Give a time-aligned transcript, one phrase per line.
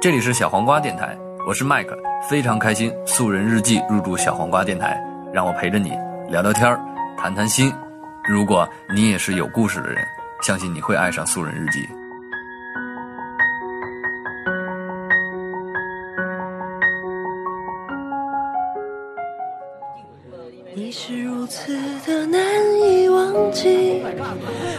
[0.00, 1.98] 这里是小黄瓜电台，我是麦克，
[2.30, 4.96] 非常开心素人日记入驻小黄瓜电台，
[5.32, 5.90] 让我陪着你
[6.30, 6.78] 聊聊天儿，
[7.16, 7.72] 谈谈心。
[8.28, 9.98] 如果你也是有故事的人，
[10.40, 11.80] 相信你会爱上素人日记。
[20.76, 22.40] 你是如此的难
[22.80, 24.00] 以忘记，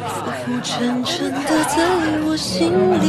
[0.07, 1.85] 浮浮沉沉的在
[2.25, 3.08] 我心里。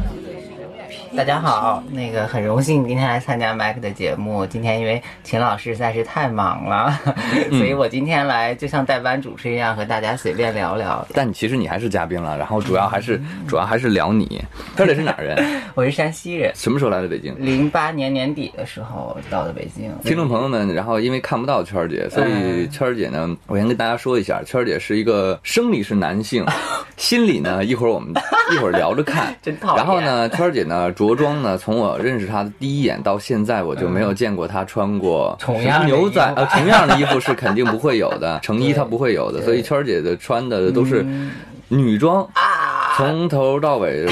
[1.15, 4.45] 大家好，那个很荣幸今天来参加麦克的节目。
[4.45, 6.97] 今天因为秦老师实在是太忙了，
[7.49, 11.05] 所以我今天来就像代班主持一样，和大家随便聊聊。
[11.13, 14.41] 但其实你还是嘉宾了，然后主要还是主要还是聊你。
[14.77, 15.37] 圈姐是哪人？
[15.75, 17.35] 我是山西人，什么时候来的北京？
[17.37, 19.91] 零八年年底的时候到的北京。
[20.03, 26.45] 听众朋友们，然后因为看不到圈姐，所以圈姐呢，我先跟大家说一下，圈姐是一个生理是男性，
[26.95, 28.13] 心理呢一会儿我们
[28.53, 29.35] 一会儿聊着看。
[29.43, 29.77] 真讨厌。
[29.77, 36.41] 然后呢，圈姐呢着装呢，从我认识他的第一眼到现在，我就没有见过他穿过同样牛仔衣服。
[36.41, 41.03] 呃同样的衣服是肯定不会有的， 成衣他不会有的，所以圈儿姐的穿的都是
[41.69, 44.11] 女装，啊，从头到尾我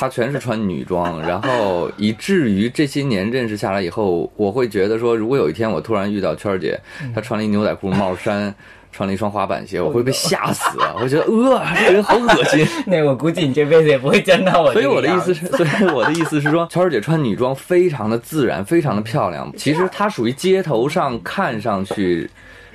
[0.00, 6.80] 她全是穿女装， 然后以至于这些年认识下来以后，我会觉得说，如果有一天我突然遇到圈儿姐，
[7.14, 8.54] 她穿了一牛仔裤帽衫。
[8.92, 12.66] 穿了一双滑板鞋，我会被吓死， 我觉得呃，这个人好恶心。
[12.88, 14.72] 那我估计你这辈子也不会见到我。
[14.72, 19.48] 所以我的意思是，所以我的意思是说，圈儿姐穿女装非常的自然，非常的漂亮。
[19.56, 22.28] 其实她属于街头上看上去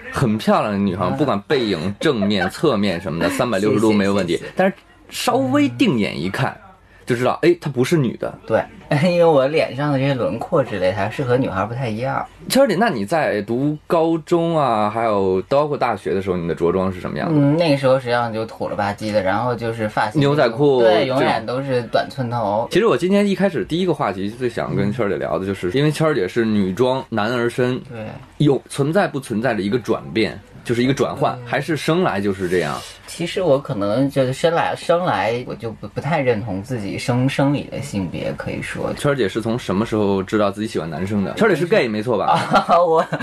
[0.10, 4.40] 很漂亮的女孩，不管背影、正面、侧面什么的，三百六十度没有问题。
[4.56, 4.74] 但是
[5.10, 6.58] 稍微定眼一看，
[7.06, 8.34] 就知道，哎，她不是女的。
[8.48, 8.64] 对，
[9.10, 12.26] 因为我脸上的这些轮廓之类，还是和女孩不太一样。
[12.50, 17.40] 圈儿姐，那你在读高中啊，还有包括大学的时候，你的着装是什么样的？
[17.40, 22.68] 嗯，那个时候实际上就土了吧唧的，然后就是发型牛仔裤对，永远都是短寸头。
[22.72, 28.06] 其实我今天一开始第一个话题最想跟圈儿姐聊的就是，因为圈儿姐是女装男儿身，对，
[28.38, 32.76] 有存在不存在的一个转变，就是一个转换，还是生来就是这样？
[33.08, 38.94] 其实我可能就是生来生来我就不不太认同自己生生理的性别，可以说。
[38.96, 41.34] 圈儿姐是从什么时候知道自己喜欢男生的？
[41.38, 42.40] 圈儿姐是 gay 没错吧？
[42.86, 43.04] 我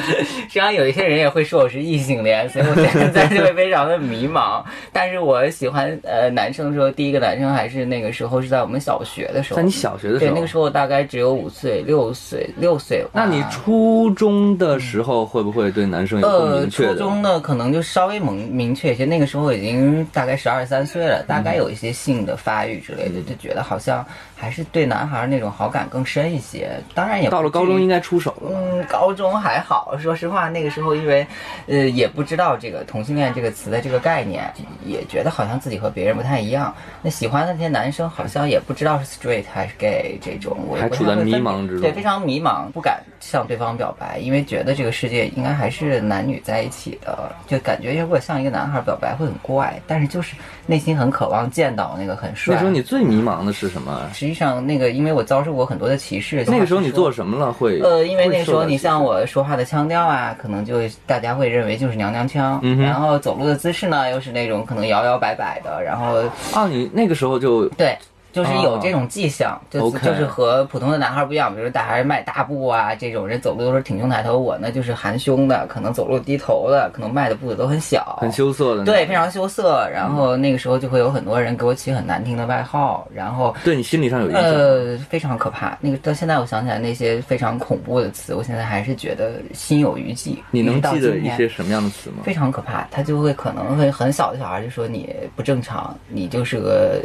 [0.49, 4.63] 实际上有一些人也会说我是异性恋，所以我现在就会非常的迷茫。
[4.93, 9.57] 但是我喜欢呃男生的时候，第一个男生还是那个时候是在我们小学的时候。
[9.57, 13.05] 在你小学的时对，候，那个时候大概只有五岁、六岁、六岁。
[13.13, 16.93] 那你初中的时候会不会对男生有明确的？
[16.95, 19.05] 初中呢，可能就稍微明明确一些。
[19.05, 19.72] 那个时候已经
[20.13, 24.05] 大概十二三岁了，大概有一些性的发育之类的，就觉得好像
[24.37, 26.71] 还是对男孩那种好感更深一些。
[26.95, 28.51] 当然也到了高中应该出手了？
[28.53, 31.27] 嗯，高中还好，说实话，那个时候因为，
[31.67, 34.53] 呃，也不知道这个同性恋这个词的这个概念，
[34.85, 36.75] 也觉得好像自己和别人不太一样。
[37.03, 50.35] 那喜欢的那些男生好像也不知道是 straight 还是 gay 这种，我也还处在迷茫之中对，非常迷茫，不敢向对方表白，因为觉得这个世界应该还是男女在一起的，就感觉如果向一个男孩表白会很怪，但是就是
[50.67, 52.55] 内心很渴望见到那个很帅。
[52.55, 54.01] 那时候你最迷茫的是什么？
[54.13, 57.81] 实际上那个，因为我遭受过很多的歧视，那个时候你做什么了会？
[57.81, 67.97] 呃，因为那时候你像我说话的腔调啊，可能就大家会认为就是娘娘腔，然后走路的姿势呢又是那种可能摇摇摆摆的，然后啊，你那个时候就对。
[68.33, 79.89] 就是有这种迹象，就就是和普通的男孩不一样，比如大孩迈大步啊，这种人走路都是挺胸抬头，我呢就是含胸的，可能走路低头的，可能迈的步子都很小，很羞涩的，对，非常羞涩。
[79.91, 84.43] 然后那个时候就会有很多人给我起很难听的外号，然后对你心理上有影响。
[84.43, 85.77] 呃，非常可怕。
[85.81, 90.43] 那个到现在我想起来那些非常恐怖的词，我现在还是觉得心有余悸。
[90.51, 92.19] 你能记得一些什么样的词吗？
[92.25, 97.01] 非常可怕，他就会可能会很小的小孩就说你不正常，你就是个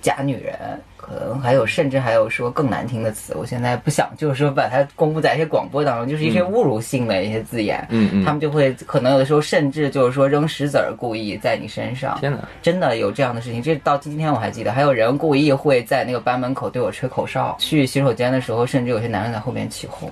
[0.00, 0.80] 假女人，
[1.10, 3.34] 可能还有甚至还有说更难听的词。
[3.36, 7.84] 我现在不想就是说把它公布在一些广播当中，就是一些侮辱性的一些字眼。
[7.90, 12.16] 嗯嗯他们就会可能有的时候甚至就是说扔石子儿，故意在你身上。
[12.20, 12.38] 天哪！
[12.62, 17.56] 真的有这样的事情，这到今天我还记得，还有人故意会在那个班门口对我吹口哨。
[17.58, 20.08] 去洗手间的时候，甚至有些男生在后面起哄。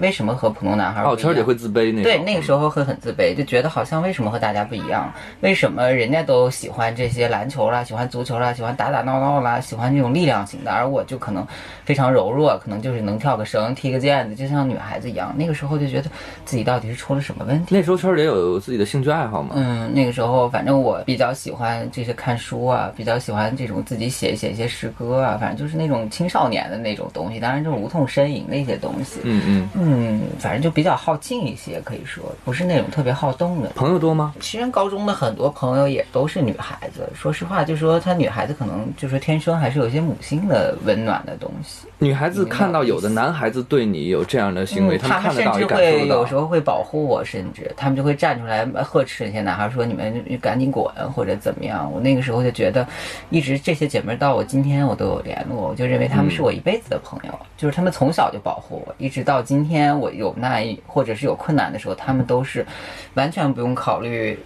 [0.00, 1.16] 为什么和普通男孩不哦？
[1.16, 2.02] 圈儿姐会自卑那。
[2.02, 5.10] 对，那个时候会很自卑，就觉得好像为什么和大家不一样？
[5.40, 11.46] 为什么人家都喜欢这些篮球啦，喜欢足球啦，喜欢打打闹闹啦，喜欢这种力量样型的，而我就可能
[11.84, 15.32] 非常柔弱，可能就是能跳个绳、踢个毽子，就像女孩子一样。
[15.36, 16.10] 那个时候就觉得
[16.44, 17.74] 自己到底是出了什么问题？
[17.74, 19.50] 那时候圈儿姐有自己的兴趣爱好吗？
[19.54, 29.20] 嗯，那个时候反正我比较喜欢这些看书啊，比较喜欢这种自己写写一些诗歌啊，反正就是那种青少年的那种东西，当然就是无痛呻吟的一些东西。
[29.24, 33.70] 嗯嗯，嗯，反正就比较好静一些，可以说不是那种特别好动的。
[33.70, 34.34] 朋友多吗？
[34.40, 41.86] 其实高中的很多朋友也都是女孩子，说实话，就说她女孩子可能就是天生还是有一些母性的温暖的东西。
[41.98, 46.34] 女孩子看到有的男孩子对你有这样的行为，嗯他们甚至会有时。
[46.34, 51.88] 候会保护我，甚至他们就会站出来呵斥那些男孩，说你们赶紧滚或者怎么样。
[51.92, 52.88] 我那个时候就觉得，
[53.30, 62.66] 一直这些姐妹到我今天我都有联络，我就认为她们是我一辈子的朋友，就是她们从小就保护我，一直到今天我有难或者是有困难的时候，她们都是
[63.14, 64.38] 完全不用考虑。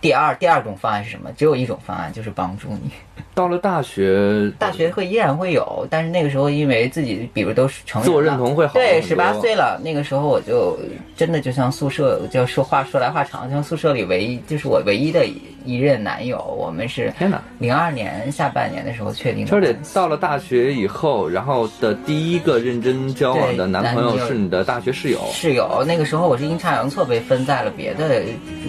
[0.00, 1.30] 第二第二种方案是什么？
[1.36, 2.90] 只有一种方案，就是帮助你。
[3.34, 10.78] 到了大学，大学会依然会有，但是那个时候因为自己，比如都是成自我认同会好对，十八岁了，那个时候我就
[11.16, 15.26] 真的就像宿舍，就说话说来话长，像宿舍里唯一就是我唯一的
[15.64, 17.42] 一任男友，我们是天哪！
[17.58, 19.76] 零二年下半年的时候确定的圈儿姐。
[19.92, 25.18] 到了大学以后，然后的第一个认真交往的男朋友是你的大学室友。
[25.32, 28.22] 室友，那个时候我是阴差阳错被分在了别的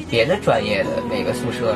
[0.09, 1.75] 别的专业的那个宿舍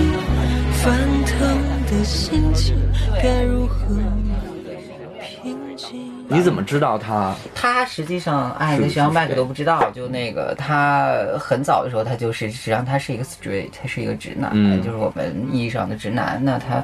[2.03, 2.75] 心情
[3.21, 4.00] 该如何？
[6.31, 7.35] 你怎么知道他？
[7.53, 16.39] 他实际上哎，那学校麦克都不知道，就那个他很早的时候，他就是实际上他是一个 straight，他是一个直男，嗯就是我们意义上的直男。
[16.43, 16.83] 那他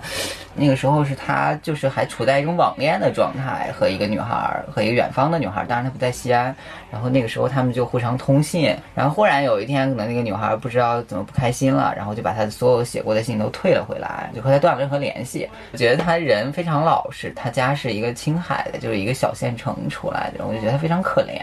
[0.53, 6.55] 那个时候是他就是还处在一种网恋的状态，和一个女孩儿，和一个远方的女孩儿，当然他不在西安。
[6.89, 15.49] 然后那个时候他们就互相通信，然后忽然有一天，可能那个女孩儿不知道怎么不开心了，然后就把他所有写过的信都退了回来，就和他断了任何联系。
[15.73, 21.39] 我觉得他人非常老实，他家是一个青海的，就是一个小现成出来的，我就觉得他非常可怜。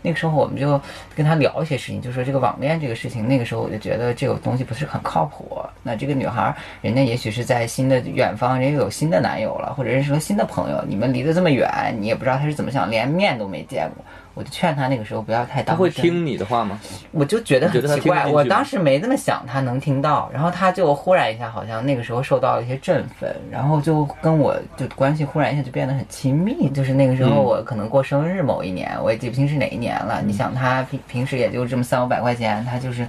[0.00, 0.80] 那个时候我们就
[1.14, 5.60] 跟他聊一些事情，就说这个网恋这个事情，那个时候我就觉得这个东西不是很靠谱。
[5.82, 14.04] 那这个女孩儿，人家也许是在新的远方，人家有新的男友了，或者认识了新的朋友，你们离得这么远，你也不知道他是怎么想，连面都没见过。
[14.34, 16.78] 我就劝他那个时候不要太他当真会听你的话吗？
[17.12, 26.68] 我就觉得很奇怪，我当时没这么想，他能听到，然后他就忽然一下，好像那个时候受到了一些振奋，然后就跟我就关系忽然一下就变得很亲密。
[26.70, 30.20] 就是那个时候嗯我可能过生日某一年，我也记不清是哪一年了。
[30.24, 33.06] 你想他平平时也就这么三五百块钱，他就是。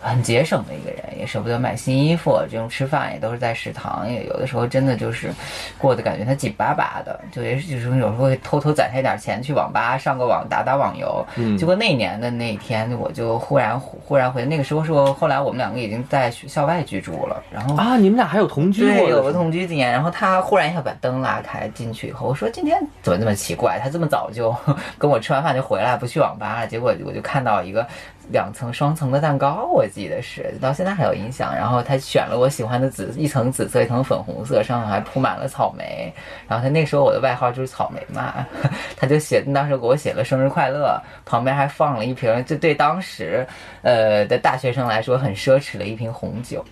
[0.00, 5.30] 很节省的一个人，也舍不得买新衣服，这种吃饭也都是在食堂，也有的时候真的就是
[5.78, 11.24] 过得感觉他紧巴巴的，就也是就是有时候会偷偷攒下一点钱去网吧上个网打打网游。
[11.36, 19.90] 嗯结果那一年的那一天，我就忽然忽然回，那个时候是我后来我们两个已经在学校外居住了，然后啊，你们俩还有同居对，有个同居经验。
[19.90, 23.78] 然后他忽然一下把灯拉开进去以后，我说今天怎么那么奇怪？
[23.82, 24.54] 他这么早就
[24.96, 26.66] 跟我吃完饭就回来，不去网吧了。
[26.66, 27.86] 结果我就看到一个
[28.32, 31.54] 两层双层的蛋糕，我记得是到现在还有印象。
[31.54, 36.12] 然后他选了我喜欢的紫，一层紫色，一层粉红色，上面还铺满了草莓。
[36.48, 38.46] 然后他那时候我的外号就是草莓嘛，
[38.96, 43.46] 他就写当时给我写了生日快乐，旁边还放了一瓶，就对当时
[43.82, 46.64] 呃的大学生来说很奢侈的一瓶红酒。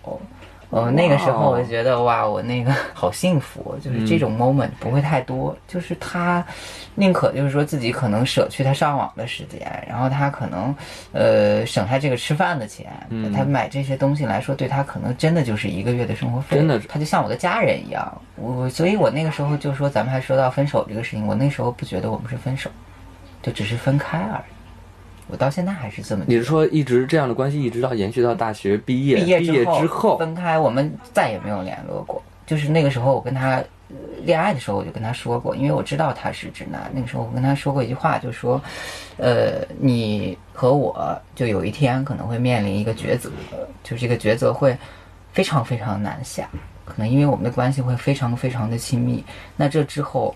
[0.70, 6.44] 哦，那个时候我就觉得哇，我那个好幸福，就是这种 moment 不会太多，就是他
[6.94, 10.74] 宁可就是说自己可能舍去他上网的时间，然后他可能
[11.12, 18.20] 呃省下这个吃饭的钱，嗯他买这些东西来说，对他可能真的就是一个月的生活费，真的是他就像我的家人一样。
[18.36, 22.68] 我所以，我那个时候就说，咱们还说到分手这个事情，我那时候不觉得我们是分手，
[23.42, 24.57] 就只是分开而已。
[25.28, 26.24] 我到现在还是这么。
[26.26, 29.16] 你是说一直这样的关系，一直到延续到大学毕业？
[29.16, 32.22] 毕业之后后，分开，我们再也没有联络过。
[32.46, 36.90] 就是那个时候，我跟他呃恋爱的时候，我就跟他说过，因为我知道他是直男。
[36.94, 38.58] 那个时候我跟他说过一句话，就说，
[39.18, 43.30] 呃，你和我就有一天可能会面临一个抉择，
[43.84, 44.74] 就是这个抉择会
[45.32, 46.48] 非常非常难下，
[46.86, 49.22] 可能因为我们的关系会非常非常的亲密。
[49.56, 50.34] 那这之后，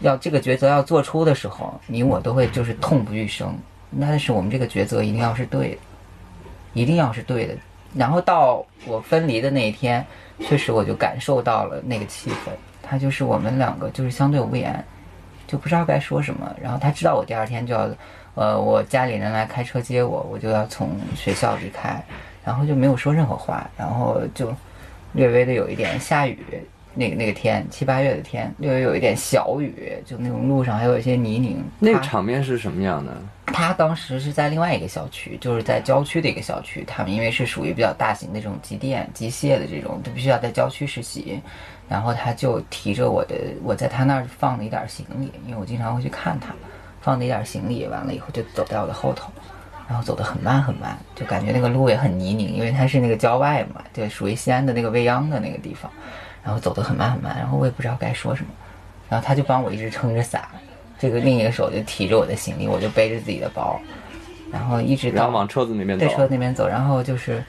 [0.00, 3.56] 要这个抉择要做出的时候，你我都会就是痛不欲生。
[4.00, 5.78] 但是我们这个抉择一定要是对的，
[6.72, 7.54] 一定要是对的。
[7.94, 10.04] 然后到我分离的那一天，
[10.40, 12.50] 确实我就感受到了那个气氛，
[12.82, 14.84] 他就是我们两个就是相对无言，
[15.46, 16.52] 就不知道该说什么。
[16.60, 17.88] 然后他知道我第二天就要，
[18.34, 22.04] 呃，我家里人来开车接我，我就要从学校离开，
[22.44, 24.52] 然后就没有说任何话，然后就
[25.12, 26.38] 略微的有一点下雨。
[26.94, 31.62] 那个那个天七八月的天，略微有一点小雨，就那种路上还有一些泥泞。
[31.78, 33.12] 那个场面是什么样的？
[33.46, 36.82] 他当时是在另外一个小区，就是在郊区的一个小区。
[36.86, 41.40] 他们因为是属于比较大型的这种机电、机械的这种，就必须要在郊区实习。
[41.88, 46.54] 然后他就提着我的，我在他那儿放了一点儿行李，因为我经常会去看他，
[47.00, 49.30] 放了一点儿行李，完了以后就走在我的后头，
[49.86, 55.92] 然后走得很慢很慢，就感觉那个路也很泥泞，因为它是那个郊外嘛，就属于西安的那个未央的那个地方。
[56.44, 58.50] 然后走得很慢很慢，然后我也不知道该说什么，
[59.08, 60.46] 然后他就帮我一直撑着伞，
[60.98, 63.80] 这个另一个手就提着我的行李，我就背着自己的包，
[64.52, 66.14] 然后一直到往车子那边走对。
[66.14, 67.42] 车那边走，然后就是，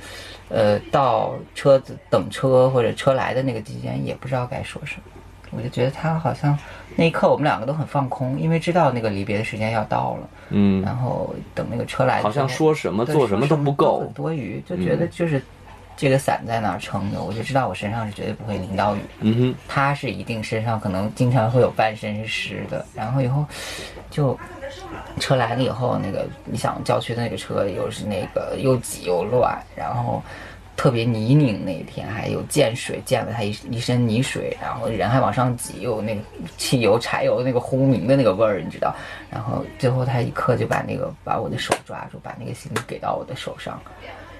[0.49, 5.01] 呃，到车子等车或者车来的那个期间，也不知道该说什么，
[5.51, 6.57] 我就觉得他好像
[6.95, 15.41] 那一刻我们两个都很放空，因为知道那个离别的时间要到了，嗯，然后等那个车来好像说什么做什么都不够很多余，就觉得就是
[15.97, 18.99] 这个伞在那儿撑着，我就知道我身上是绝对不会淋到雨。
[19.21, 23.45] 嗯哼，他是一定身上可能经常会有半身是湿的，然后以后
[24.09, 24.37] 就
[25.19, 30.21] 车来了以后，那个你想郊区的那个车又是那个又挤又乱，然后
[30.75, 36.21] 特别泥泞，那一天还有溅水，溅了他一一身泥水，然后人还往上挤，又有那个
[36.57, 38.93] 汽油、柴油那个轰鸣的那个味儿，你知道？
[39.29, 43.81] 然后最后他一刻就把那个把我的手抓住，把那个行李给到我的手上，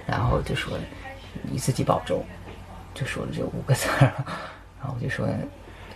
[0.06, 0.78] 然后就说
[1.44, 2.24] 你自己保重，
[2.94, 4.12] 就说了这五个字儿，
[4.80, 5.27] 然后我就说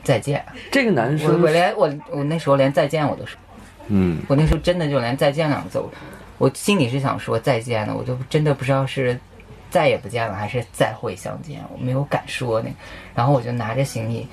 [0.03, 0.45] 再见。
[0.71, 3.39] 这个男生我，连我我那时候连再见我都说，
[3.87, 5.89] 嗯，我那时候真的就连再见两个字，我
[6.37, 9.19] 我心里是想说再见的，我就真的不知道是
[9.69, 12.69] 再也不见了还是再会相见，我没有敢说那，
[13.13, 14.27] 然后我就拿着行李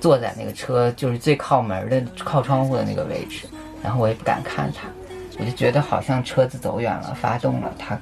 [0.00, 3.46] 坐在那个车就是最靠门的靠窗户的那个位置，
[3.82, 4.88] 然后我也不敢看他，
[5.38, 7.98] 我就觉得好像车子走远了，发动了，他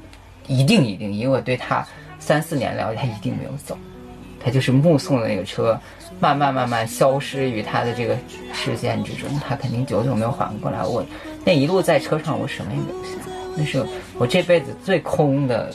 [0.46, 1.86] 一定一定，因为我对他
[2.30, 3.76] 三四年了解，他一定没有走。
[4.38, 5.76] 他就是目送的那个车
[6.20, 8.16] 慢慢慢慢消失于他的这个
[8.54, 10.84] 视线之中，他肯定久久没有缓过来。
[10.84, 11.04] 我
[11.44, 13.14] 那一路在车上，我什么也没有想，
[13.56, 13.84] 那是
[14.16, 15.72] 我这辈子最空的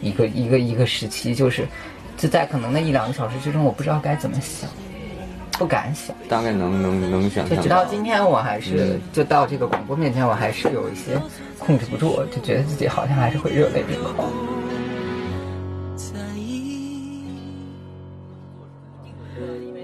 [0.00, 1.66] 一个一个一个时期，就是
[2.16, 4.70] 就在可能那一两个小时之中，我不知道该怎么想，
[5.58, 6.14] 不敢想。
[6.28, 11.20] 大概能能能想就象直到今天，我还是就到这个广播面前，我还是有一些
[11.58, 14.30] 控制不住，就觉得自己好像还是会热泪盈眶。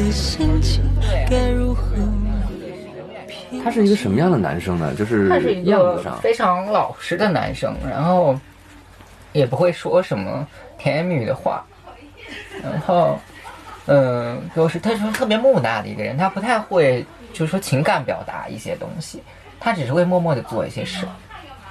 [0.00, 0.82] 的心情
[1.28, 1.82] 该如何？
[3.62, 4.94] 他是一个什么样的男生呢？
[4.94, 8.38] 就是他是一个样子上，非常老实的男生，然后
[9.32, 10.46] 也不会说什么
[10.78, 11.62] 甜言蜜语的话，
[12.62, 13.18] 然后
[13.86, 17.04] 嗯，就是他是特别木讷的一个人，他不太会
[17.34, 19.22] 就是说情感表达一些东西，
[19.58, 21.06] 他只是会默默的做一些事。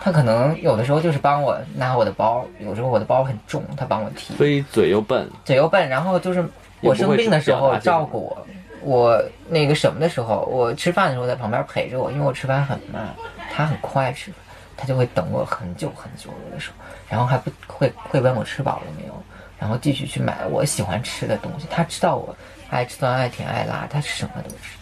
[0.01, 4.35] 他可能有的时候就是帮我拿我的包，有时候我的包很重，他帮我提。
[4.35, 6.45] 所以嘴又笨，嘴又笨，然后就是
[6.81, 8.47] 我生病的时候照顾我，
[8.81, 13.13] 我那个什么的时候，我吃饭的时候在旁边陪着我，因为我吃饭很慢，
[13.51, 14.39] 他很快吃饭，
[14.77, 19.13] 他就会等我很久很久有的时候，然后还不会会问我吃饱了没有，
[19.59, 21.67] 然后继续去买我喜欢吃的东西。
[21.69, 22.35] 他知道我
[22.69, 24.79] 爱吃酸爱甜爱辣，他什么都知道。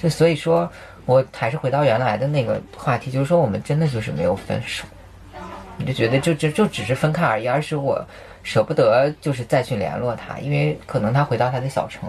[0.00, 0.70] 就所以说，
[1.06, 4.84] 我还是回到原来的那个话题，就是说我们真的就是没有分手。
[5.76, 8.00] 你就觉得就就就只是分开而已，而是我
[8.44, 12.08] 舍不得就是再去联络他，因为可能他回到他的小城，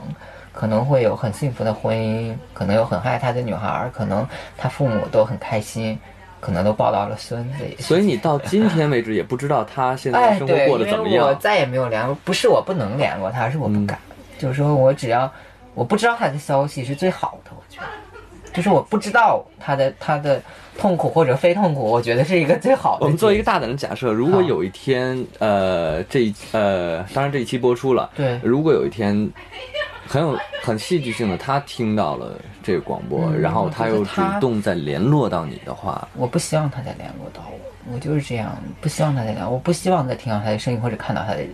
[0.54, 4.28] 可能会有很幸福的婚姻，可能有很爱他的女孩儿，可能
[4.58, 5.98] 他父母都很开心，
[6.40, 7.66] 可能都抱到了孙子。
[7.80, 11.26] 所以你到 今天为止也不知道他现在哎，生活对，过得怎么样。
[11.26, 13.98] 我再也没有联络，不是我不能联络他，而是我不敢。
[14.38, 15.32] 就是说我只要
[15.74, 17.88] 我不知道他的消息是最好的，我觉得，
[18.56, 20.42] 就是我不知道他的他的
[20.78, 23.04] 痛苦或者非痛苦，我觉得是一个最好的。
[23.04, 28.40] 我们做一个大胆的假设，如果有一天，呃，这一呃，当然这一期播出了，对。
[28.42, 29.30] 如果有一天
[30.08, 41.52] 很有很戏剧性的，他听到了这个广播，嗯然后他又主动再联络到你的话，我不希望他再联络到我，我就是这样，不希望他再聊，我不希望再听到他的声音或者看到他的人，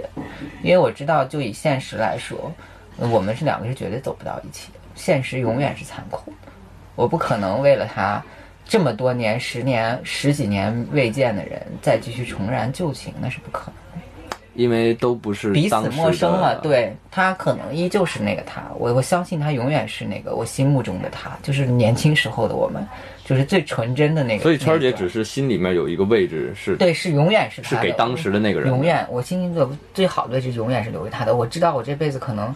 [0.62, 2.52] 因为我知道，就以现实来说，
[3.00, 6.41] 呃我们是两个是绝对走不到一起的，现实永远是残酷的，
[6.96, 8.24] 我不可能为了他
[8.66, 14.38] 这么多年、十年、十几年未见的人再继续重燃旧情，那是不可能的。
[14.54, 22.86] 因为都不是彼此陌生了，对他可能依旧是那个他，我我相信他永远是那个我心目中的他，就是年轻时候的我们，
[23.24, 24.44] 就是最纯真的那个。
[24.44, 31.34] 所以圈儿姐只是心里面有一个位置是对，是永远是他是给当时的那个人永远我心里的最好的位置永远是留给他的。
[31.34, 32.54] 我知道我这辈子可能。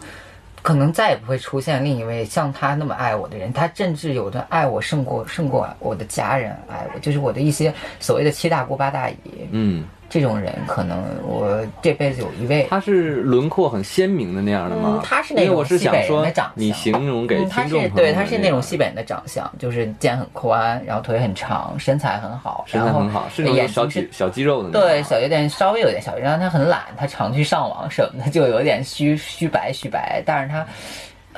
[0.66, 9.16] 可能再也不会出现另一位像他那么爱我的人，他甚至有的爱我胜过胜过我的家人爱我，就是我的一些所谓的七大姑八大姨，
[9.52, 15.02] 嗯，这种人可能我这辈子有一位，他是轮廓很鲜明的那样的吗嗯？
[15.04, 24.88] 他是那种西北人的长相，你形容给听众朋友是对，他是那种西北人的长相，就是肩很宽，然后腿很长，身材很好，身材很好，是那种小肌小肌肉的那种。
[24.88, 30.66] 对，小有点稍微有点小，然后他很懒，他常去上网什么的，就有点虚虚白虚白，但是他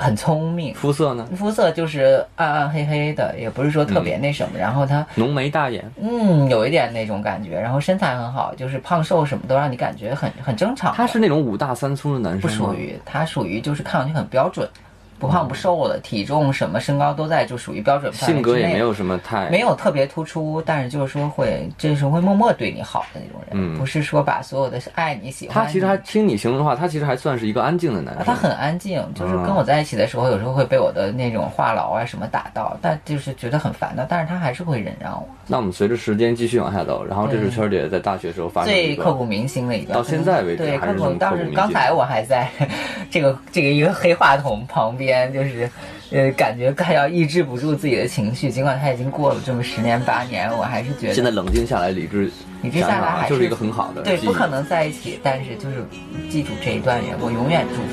[0.00, 10.94] 很聪明，肤色呢，肤色就是暗暗黑黑的，也不是说特别那什么，然后他浓眉大眼，嗯有一点那种感觉，然后身材很好，就是胖瘦什么都让你感觉很很正常。
[10.94, 14.68] 他是那种五大三粗的男生吗不属于，他属于就是看上去很标准，
[15.18, 25.66] 不胖不瘦的，体重什么身高都在，就属于标准范围性格也没有什么太没有特别突出，但是就是说会，这是会默默对你好的那种人，嗯不是说把所有的爱你喜欢你。
[25.66, 28.22] 他其实还听你形容的话，他其实还算是一个安静的男生。
[28.22, 35.28] 啊他很安静，就是嗯跟我在一起的时候，有时候会被我的那种话痨啊什么打到，但就是觉得很烦的，但是他还是会忍让我。
[35.46, 41.08] 那我们随着时间继续往下走，然后这是圈儿姐在大学时候发生的最刻骨铭心的一段，到现在为止对，刻骨。
[41.18, 42.48] 当时刚才我还在
[43.10, 45.70] 这个这个一个黑话筒旁边，就是
[46.10, 55.84] 呃，感觉快要抑制不住自己的情绪，尽管他已经过了这么十年八年，我还是觉得现在冷静下来，理智你这想想啊，下来还就是一个很好的对，不可能在一起，但是就是
[56.30, 57.88] 记住这一段人，我永远祝福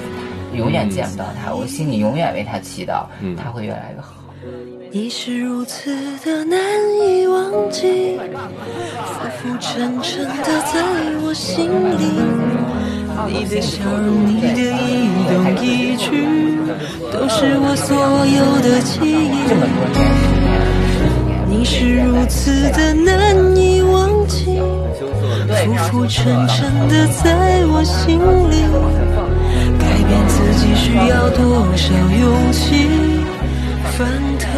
[0.51, 4.13] 他，永远见不到他，我心里永远为他祈祷，嗯他会越来越好。
[4.91, 5.91] 你是如此
[6.23, 6.57] 的难
[7.01, 8.17] 以忘记，
[9.03, 10.81] 浮浮沉沉的在
[11.21, 12.05] 我心里。
[13.27, 16.54] 你的笑容，你的一动一举，
[17.11, 19.35] 都是我所有的记忆。
[21.47, 24.59] 你是如此的难以忘记，
[25.47, 28.65] 浮浮沉沉的在我心里。
[29.79, 31.83] 改变自己需要多少
[32.19, 32.89] 勇气？
[33.97, 34.07] 翻
[34.37, 34.49] 腾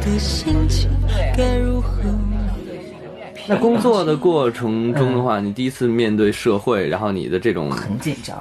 [0.00, 0.88] 的心情
[1.36, 1.88] 该如何？
[3.46, 8.36] 那工作的过程中的话，你第一次面对社会，然后你的这种，很紧张，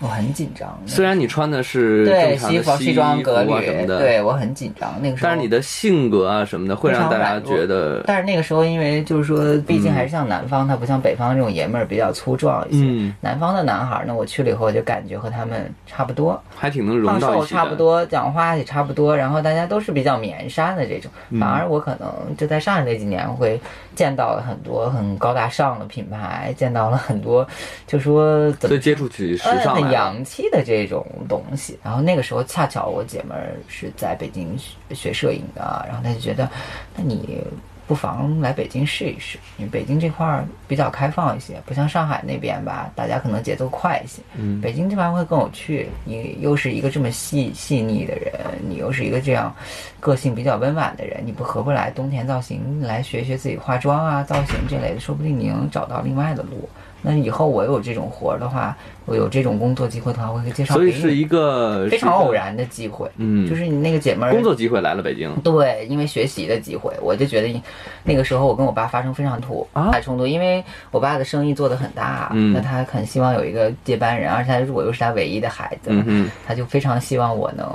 [0.00, 0.78] 我很紧张。
[0.86, 4.94] 虽然你穿的是对西服、西装革履什么，的，对我很紧张。
[5.02, 12.84] 那个时候，但是你的性格啊什么的，会让大家觉得，但是那个时候，因为就是说，毕竟还是像南方，他不像北方这种爷们儿比较粗壮一些。
[12.84, 17.54] 嗯南方的男孩儿呢，我去了以后就感觉和他们差不多，还挺能融胖瘦到一起。
[17.54, 21.10] 差不多，讲话也差不多，然后大家都是比较绵山的这种。
[21.30, 23.60] 嗯反而我可能就在上海那几年会
[23.94, 27.46] 见到了很多很高大上的品牌，见到了很多，
[27.86, 31.78] 就说怎么所以接触起时尚洋气的这种东西。
[31.82, 36.48] 然后那个时候恰巧我姐们儿是在北京学学摄影的，然后她就觉得，
[36.96, 37.42] 那你
[37.86, 44.20] 不妨来北京试一试，因为北京这块儿比较开放一些，不像上海那边吧，大家可能节奏快一些。
[44.34, 45.88] 嗯北京这边会更有趣。
[46.04, 48.30] 你又是一个这么细细腻的人，
[48.68, 49.54] 你又是一个这样
[50.00, 56.68] 个性比较温婉的人，你不合不来冬田造型来学学自己化妆啊、造型这类的，说不定你能找到另外的路。
[57.00, 58.76] 那以后我有这种活儿的话，
[59.08, 60.74] 我有这种工作机会的话，我会介绍。
[60.74, 63.48] 所以是一个非常偶然的机会，嗯。
[63.48, 67.62] 就是你那个姐妹儿工作机会来了北京，对，因为学习的机会，我就觉得
[68.04, 69.90] 那个时候我跟我爸发生非常突啊？
[69.90, 72.52] 大冲突，因为我爸的生意做得很大，嗯。
[72.52, 77.66] 那他很希望有一个接班人，而且他我又是他唯一的孩子，嗯哼，他就非常希望我能，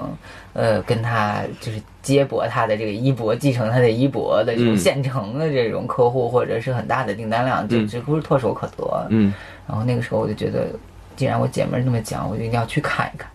[0.54, 4.78] 呃，跟他就是接驳他的这个衣钵，继承他的衣钵的这种嗯。
[4.78, 7.88] 现成的这种客户，或者是很大的订单量，就嗯。
[7.88, 9.08] 几乎是唾手可得。
[9.10, 9.34] 嗯，
[9.68, 10.68] 然后那个时候我就觉得，
[11.16, 13.30] 既然我姐们儿那么讲，我就一定要去看一看。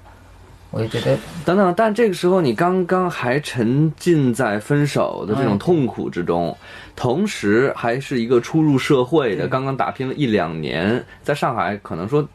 [0.70, 6.56] 我就觉得等等，但这个时候你刚刚还沉浸在分手的这种嗯痛苦之中，
[6.94, 12.28] 同时还是一个初入社会的，刚刚打拼了一两年，在上海可能说。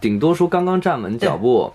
[0.00, 1.72] 顶多说刚刚站稳脚步，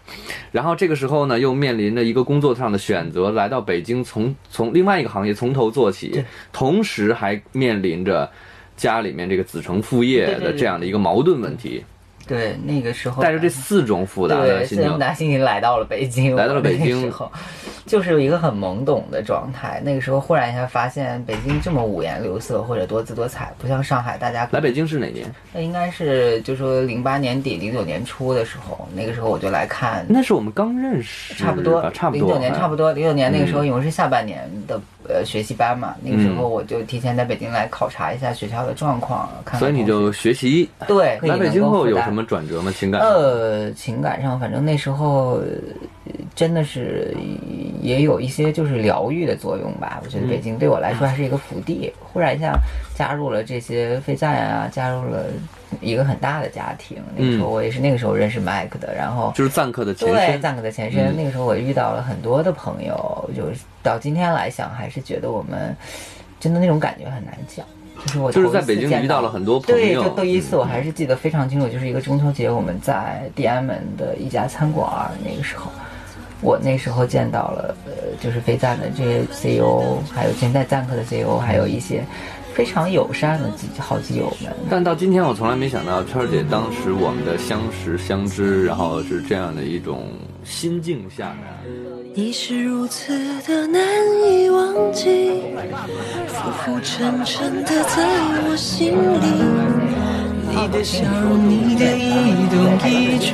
[0.53, 8.31] 然后这个时候呢，又面临着一个工作上的选择，来到北京从从另外一个行业从头做起，同时还面临着
[8.77, 11.83] 家里面这个子承父业的这样的一个矛盾问题，
[12.27, 17.31] 对那个时候带着这四种复杂的对，心情，四种大心情来到了北京，来到了北京那个时候，
[17.85, 19.81] 就是有一个很懵懂的状态。
[19.83, 25.25] 那个时候忽然一下发现北京这么五颜六色或者多姿多彩，不像上海，大家来北京是哪年？
[25.53, 40.69] 那应该是就说零八年底零九年初的时候，那个时候我就来看，那是我们刚认识，差不多，差不多，零九年差不多，零九年那个时候嗯因为是下半年的呃学习班嘛，那个时候我就提前在北京来考察一下学校的状况，看看所以你就学习。
[40.87, 42.71] 对来北京后有什么转折吗？
[42.77, 43.09] 情感上？
[43.09, 45.41] 呃，情感上，反正那时候
[46.05, 47.15] 呃真的是
[47.81, 50.01] 也有一些就是疗愈的作用吧。
[50.03, 51.91] 我觉得北京对我来说还是一个福地。
[51.99, 52.53] 忽然一下
[52.95, 55.25] 加入了这些飞赞啊，加入了
[55.81, 57.01] 一个很大的家庭。
[57.15, 60.41] 那个时候我也是那个时候认识 Mike 的，然后就是赞客的前对身。
[60.41, 61.07] 赞客的前身。
[61.07, 65.75] 嗯那个时候我遇到了很多的朋友，就是到今天来想，还是觉得我们
[66.39, 67.65] 真的那种感觉很难讲。
[68.05, 75.71] 就是我就是在北京遇到了很多朋友对，友就第一次嗯我还是记得非常清楚，就是一个中秋节我们在地安门的一家餐馆儿，那个时候。
[76.45, 79.81] 我那时候见到了，呃，就是飞赞的这些 CEO，
[80.13, 82.03] 还有现在赞客的 CEO，还有一些
[82.53, 84.53] 非常友善的几好基友们。
[84.69, 90.03] 但到今天，我从来没想到圈儿姐当时我们的相识相知，然后是这样的一种
[90.43, 91.73] 心境下面。
[92.15, 93.11] 你是如此
[93.47, 93.81] 的难
[94.29, 95.31] 以忘记，
[96.27, 98.07] 浮浮沉沉的在
[98.47, 99.25] 我心里。
[100.55, 103.33] 你的笑容，你的一动一举，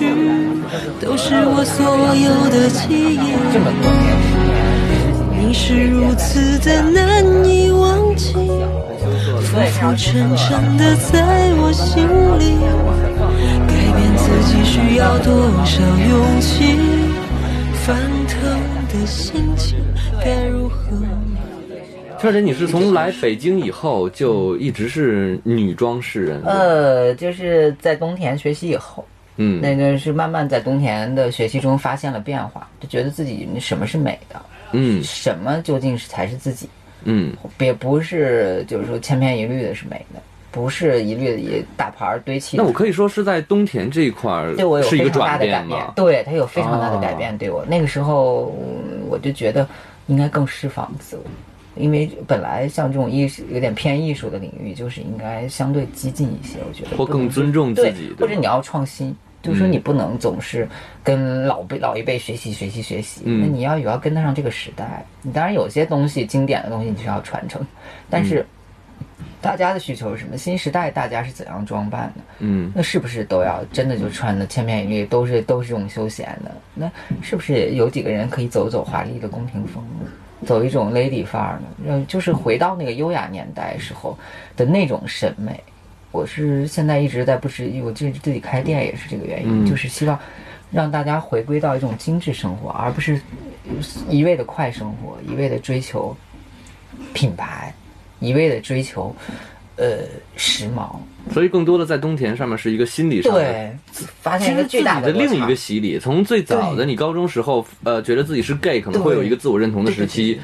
[1.02, 3.36] 都是我所有的记忆。
[3.52, 8.34] 这么多年，你是如此的难以忘记，
[9.50, 12.06] 浮浮沉沉的在我心
[12.38, 12.54] 里。
[13.68, 15.34] 改变自己需要多
[15.66, 16.78] 少勇气？
[17.84, 18.38] 翻腾
[18.90, 19.80] 的心情
[20.24, 20.96] 该如何？
[22.20, 26.44] 圈儿姐，你是从来北京以后就一直是女装诗人？
[26.44, 29.04] 呃，就是在东田学习以后，
[29.38, 34.40] 嗯，那个是慢慢在东田的学习中发现了变化，就觉得自己什么是美的，
[34.74, 36.70] 嗯什么究竟是才是自己，
[37.04, 42.58] 嗯也不是就是说千篇一律的是美的，不是一律的以大牌儿堆砌。
[42.58, 45.94] 那我可以说是在东田这一块儿对我有一个非常大的改变，？
[45.96, 47.38] 对它有非常大的改哦变。
[47.38, 49.68] 对我那个时候，嗯我就觉得
[50.08, 51.24] 应该更释放自我，
[51.76, 59.16] 因为本来像这种艺术有点偏艺术的领域，就是应该相对激进一些，我觉得或更尊重自己，或者你要创新。
[59.42, 60.68] 就是说，嗯你不能总是
[61.04, 65.06] 跟老辈老一辈学习学习学习，嗯那你要也要跟得上这个时代。
[65.22, 67.66] 你当然有些东西经典的东西你需要传承，
[68.10, 68.46] 但是
[69.42, 70.38] 大家的需求是什么？
[70.38, 72.22] 新时代大家是怎样装扮的？
[72.40, 76.52] 嗯那是不是都要真的就穿的千篇一律，都是都是这种休闲的？
[76.74, 80.10] 那是不是有几个人可以走走华丽的宫廷风呢？
[80.46, 81.68] 走一种 lady 范儿呢？
[81.86, 84.18] 嗯，就是回到那个优雅年代时候
[84.58, 85.62] 的那种审美。
[86.12, 90.18] 我是现在一直在不止，我就是自己开店也是这个原因，嗯就是希望
[90.72, 93.20] 让大家回归到一种精致生活，而不是
[94.10, 96.16] 一味的快生活，一味的追求
[97.14, 97.74] 品牌，
[98.20, 99.16] 一味的追求
[99.76, 100.00] 呃
[100.36, 100.96] 时髦。
[101.32, 103.44] 所以更多的在东田上面是一个心理上的。
[103.44, 103.78] 对，
[104.22, 110.40] 发现一个巨大落差另一个洗礼，从最早的你高中时候，呃，觉得自己是 gay，可能会有一个自我认同的时期，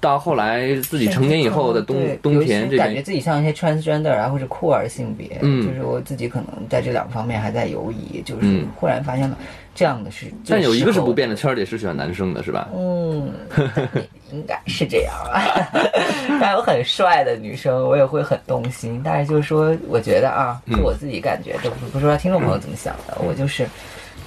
[0.00, 9.36] 到后来自己成年以后的东对东有一些感觉自己像一些 transgender 啊，或者酷儿性别，嗯就是我自己可能在这两方面还在犹疑，就是嗯忽然发现了
[9.74, 11.36] 这样的是，但有一个是不变的。
[11.36, 12.68] 圈儿姐是喜欢男生的，是吧？
[12.74, 13.30] 嗯，
[14.32, 15.40] 应该是这样啊。
[16.40, 19.00] 但有很帅的女生，我也会很动心。
[19.04, 23.16] 但是就是说，我觉得啊，嗯就我自己感觉，都不不知道听众朋友怎么想的。
[23.26, 23.66] 我就是，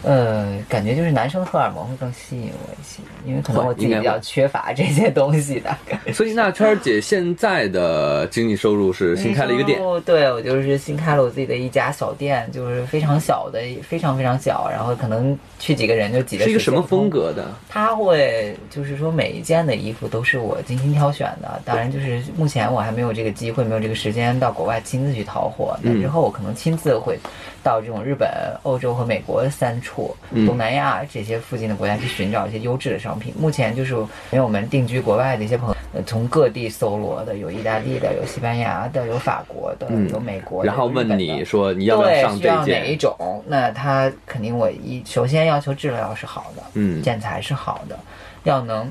[0.04, 5.76] 呃，感觉就是男生荷尔蒙会更吸引我一些，因为可能我自己比较缺乏这些东西的。
[6.13, 17.10] 所以那圈儿姐现在的经济收入是新开了一个店，哦，对我就是新开了我自己的一家小店，就是非常小的，非常非常小，然后可能去几个人就几个是一个什么风？
[17.10, 17.46] 格的？
[17.70, 25.78] 他会就是说每一件的衣服都是我精心挑选的，当然就是目前我还没有这个机会，没有这个时间到国外亲自去淘货。
[25.82, 27.20] 那嗯之后我可能亲自会
[27.62, 28.28] 到这种日本、
[28.63, 29.93] 欧洲和美国三处、
[30.32, 33.34] 嗯东南亚这些附近的国家去寻找一些优质的商品。
[33.38, 42.96] 目前就是因为我们定居国外的一些朋友，呃从各地搜罗的，有意大利的，有西班牙的，有法国的，嗯有美国的，然后问你说你要不对，上需要哪一？
[42.96, 43.44] 种？
[43.48, 48.00] 那他肯定我一首先要求质量是好的，嗯剪裁是好的，
[48.44, 48.90] 要能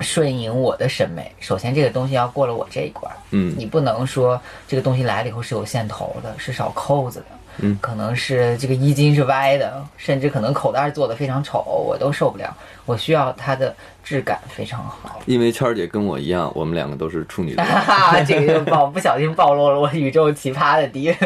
[0.00, 1.30] 顺应我的审美。
[1.40, 7.26] 首先这个东西要过了我这一关，嗯你不能说这个东西来了以后是有线头的，是少扣子的。
[7.62, 12.54] 嗯可能是这个衣襟是歪的，甚至可能口袋做的非常丑，我都受不了。
[12.84, 15.20] 我需要它的质感非常好。
[15.26, 17.64] 因为圈儿姐跟我一样，我们两个都是处女座。
[17.64, 21.16] 哈哈，这个就暴不小心暴露了我宇宙奇葩的敌人。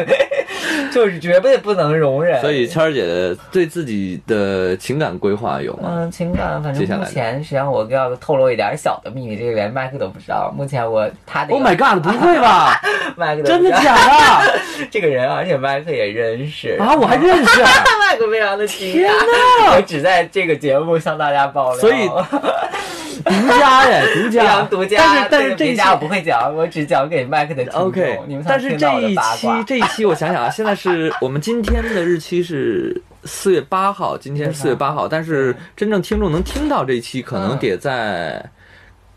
[0.91, 2.39] 就是绝对不能容忍。
[2.41, 5.89] 所以谦儿姐的对自己的情感规划有吗？
[5.93, 10.53] 嗯，情感反正目前，实际上我要透露一点小的秘密，这个连麦克都不知道。
[10.55, 12.03] 目前我他的 Oh my god！
[12.03, 12.79] 不会吧？
[13.15, 13.95] 麦克都真的假
[14.43, 14.59] 的？
[14.91, 17.61] 这个人，而且麦克也认识啊，我还认识。
[17.61, 19.09] 麦克非常的惊讶，
[19.75, 22.09] 我只在这个节目向大家爆料，所以
[23.29, 24.97] 独家呀，独非家，常独家。
[24.97, 27.81] 但是但是这一期我不会讲，我只讲给麦克的听众。
[27.83, 38.43] OK，你们但是这一期 这一期我想想啊，现在是我们今天的日期是四月八号，今天四月八号，但是真正听众能听到这一期，可能嗯得在，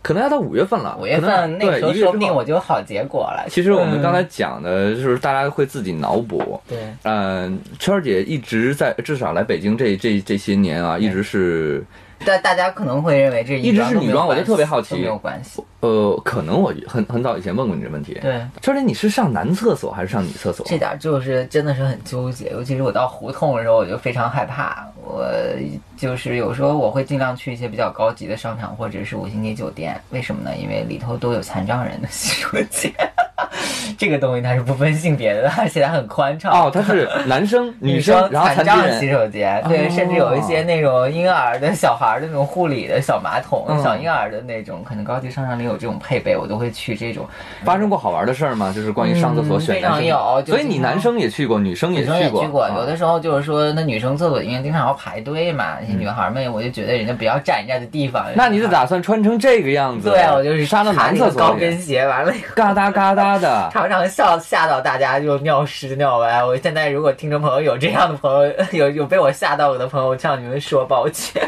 [0.03, 3.47] 可能要到五月份了，五月份那个时候，说不定我就有好结果了。
[3.49, 11.85] 其实我们刚才嗯讲的就是大家会自己脑补，对嗯，圈儿姐一直在，至少来北京这这这些年啊，一直是，
[12.25, 15.63] 但大家可能会认为这一直是女装我就特别好奇没有关系。
[15.81, 20.67] 呃，可能我很很早以前问过你这问题，对，这里你是上男厕所还是上女厕所？
[20.69, 24.87] 这点儿就是真的是很纠结，尤其是我到胡同的时候，我就非常害怕。
[25.03, 25.27] 我
[25.97, 30.55] 就是有时候我会尽量去一些比较高级的商场或者是五星级酒店，为什么呢？
[30.57, 32.93] 因为里头都有残障人的洗手间，
[33.99, 36.51] 这个东西它是不分性别的， 而且它很宽敞。
[36.53, 39.11] 哦，它是男生、 女生，然后残障洗。
[39.11, 47.27] 手间，对，哦甚至有一些那种婴儿的小孩儿的那种护理的小马桶、嗯小婴儿的那种，可能高级商场里有这种配备，我都会去这种。
[47.65, 48.73] 发生过好玩的事儿吗？
[48.73, 49.83] 就是关于上厕所嗯非选。
[49.83, 52.11] 常有，所以你男生也去过，女生也去
[52.49, 58.27] 过，啊有的时候就是说，那女生厕所因为经常要排队嘛，那些女孩们，我就觉得人家不要占人家的地方。
[58.29, 60.09] 嗯那你就打算穿成这个样子？
[60.11, 63.71] 对啊，我就是杀到男厕所高，跟鞋，完了嘎哒嘎哒的。
[63.73, 66.45] 常常笑吓到大家就尿湿尿歪。
[66.45, 71.43] 我现在如果听众朋友有这样的朋友，有有被我吓到过的朋友，我向你们说抱歉。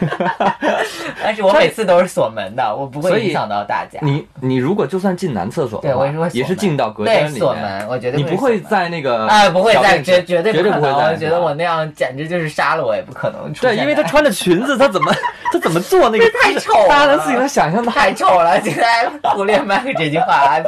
[1.22, 3.98] 但是我每次都是锁门的，我不会影响到大家。
[4.02, 10.98] 你你如果就算进男厕所对我也是进到隔对间里面，锁门，我绝对你不会在那个哎，不会再小便池绝绝对绝对不会可能。
[10.98, 15.12] 在我觉得我那样简直就是杀了我也不可能对，因为他穿着裙子，他怎么
[15.52, 17.92] 他怎么做那个太丑了大家能自己能想象到。
[17.92, 20.58] 太丑了，现在忽略麦克这句话。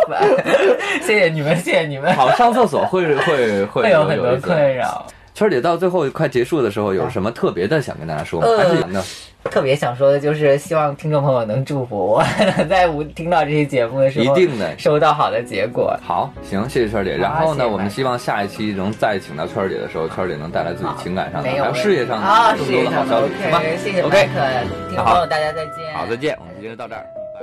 [1.03, 5.07] 谢谢你们，谢谢你们，好，上厕所会会会会有很多困扰。
[5.33, 8.47] 圈儿姐到最后快结束的时候，有什么特别的想跟大家说吗？
[8.47, 9.03] 呃还是的？
[9.51, 12.25] 特别想说的就是，希望听众朋友能祝福我，
[12.69, 15.97] 在无听到这期节目的时候，一定的收到好的结果。
[16.03, 17.17] 好，行，谢谢圈儿姐。
[17.17, 24.41] 然后呢，我们希望下一期能再请到圈儿姐的时候，圈儿姐能带来自己情感上的，没有还有事业上的啊，更多的好消息，行谢谢麦 OK，克，
[24.89, 25.95] 听众朋友大家再见。
[25.95, 27.05] 好，再见，我们今天就到这儿，
[27.35, 27.41] 拜。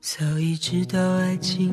[0.00, 1.72] 早已知道爱情